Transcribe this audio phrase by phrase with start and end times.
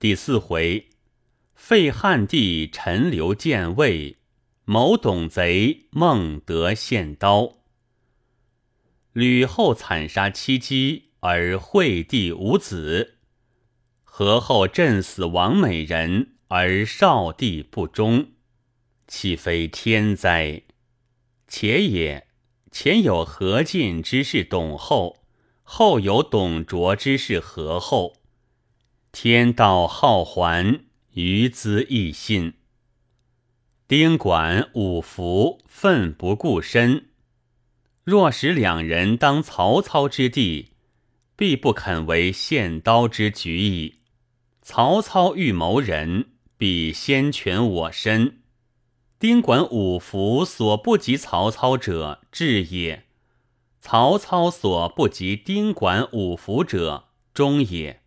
[0.00, 0.90] 第四回，
[1.56, 4.18] 废汉帝陈留建位，
[4.64, 7.54] 谋董贼孟德献刀。
[9.12, 13.14] 吕后惨杀妻姬，而惠帝无子；
[14.04, 18.28] 何后震死王美人，而少帝不忠，
[19.08, 20.62] 岂非天灾？
[21.48, 22.28] 且也，
[22.70, 25.24] 前有何进之士董后，
[25.64, 28.14] 后有董卓之士何后。
[29.20, 32.52] 天道好还，余资亦信。
[33.88, 37.08] 丁管、五福奋不顾身，
[38.04, 40.74] 若使两人当曹操之地，
[41.34, 43.96] 必不肯为献刀之举矣。
[44.62, 48.42] 曹操欲谋人，必先全我身。
[49.18, 53.00] 丁管、五福所不及曹操者，智也；
[53.80, 58.00] 曹操所不及丁管、五福者，忠也。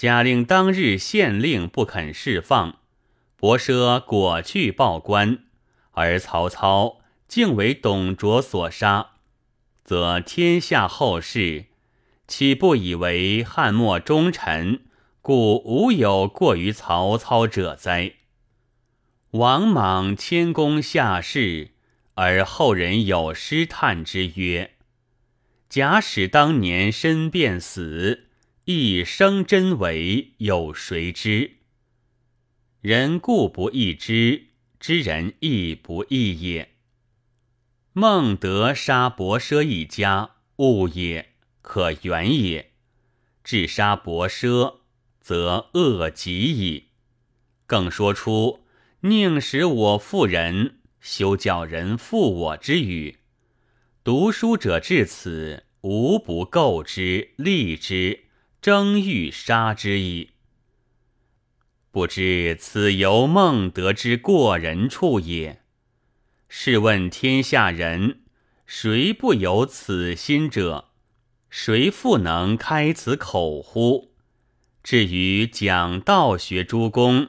[0.00, 2.78] 贾令当日县令不肯释放，
[3.36, 5.40] 伯奢果去报官，
[5.90, 9.10] 而曹操竟为董卓所杀，
[9.84, 11.66] 则天下后世
[12.26, 14.84] 岂不以为汉末忠臣，
[15.20, 18.14] 故无有过于曹操者哉？
[19.32, 21.72] 王莽谦恭下士，
[22.14, 24.70] 而后人有诗叹之曰
[25.68, 28.28] ：“假使当年身便死。”
[28.72, 31.56] 一生真伪有谁知？
[32.80, 34.44] 人固不易知，
[34.78, 36.76] 知人亦不易也。
[37.92, 41.30] 孟德杀伯奢一家，误也，
[41.62, 42.66] 可原也；
[43.42, 44.76] 至杀伯奢，
[45.20, 46.90] 则恶极矣。
[47.66, 48.60] 更说出
[49.00, 53.16] 宁使我负人，休教人负我之语。
[54.04, 58.26] 读书者至此，无不构之，立之。
[58.60, 60.30] 争欲杀之矣。
[61.90, 65.62] 不知此由孟德之过人处也。
[66.48, 68.20] 试问天下人，
[68.66, 70.90] 谁不有此心者？
[71.48, 74.12] 谁复能开此口乎？
[74.82, 77.28] 至于讲道学诸公，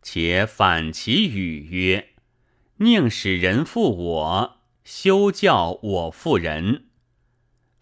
[0.00, 2.10] 且反其语曰
[2.78, 6.86] ：“宁使人负我，休教我负人。”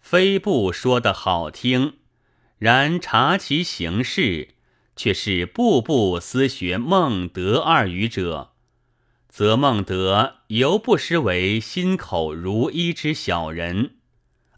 [0.01, 1.97] 非不说得好听。
[2.59, 4.49] 然察其行事，
[4.95, 8.53] 却是步步思学孟德二语者，
[9.29, 13.97] 则孟德犹不失为心口如一之小人，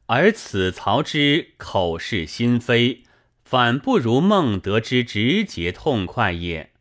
[0.05, 3.03] 而此曹之口是心非，
[3.43, 6.71] 反不如孟德之直节痛快也。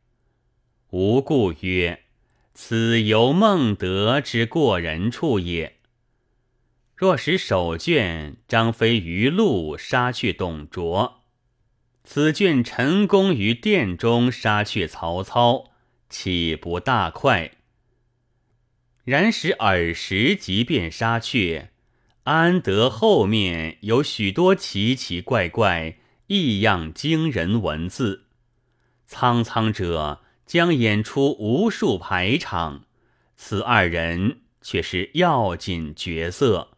[0.91, 2.05] 吾故曰：
[2.55, 5.78] 此由孟德之过人处也。
[6.99, 11.23] 若使手卷张飞于路杀去董卓，
[12.03, 15.71] 此卷陈宫于殿中杀去曹操，
[16.09, 17.53] 岂不大快？
[19.05, 21.71] 然使尔时即便杀却，
[22.25, 28.25] 安得后面有许多奇奇怪怪、异样惊人文字？
[29.07, 32.87] 苍苍者将演出无数排场，
[33.37, 36.78] 此二人却是要紧角色。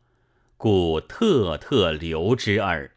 [0.61, 2.91] 故特特留之耳。